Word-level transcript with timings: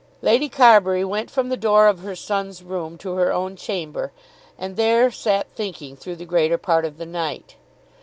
Lady 0.23 0.49
Carbury 0.49 1.05
went 1.05 1.29
from 1.29 1.49
the 1.49 1.55
door 1.55 1.85
of 1.85 1.99
her 1.99 2.15
son's 2.15 2.63
room 2.63 2.97
to 2.97 3.13
her 3.13 3.31
own 3.31 3.55
chamber, 3.55 4.11
and 4.57 4.75
there 4.75 5.11
sat 5.11 5.45
thinking 5.53 5.95
through 5.95 6.15
the 6.15 6.25
greater 6.25 6.57
part 6.57 6.85
of 6.85 6.97
the 6.97 7.05
night. 7.05 7.55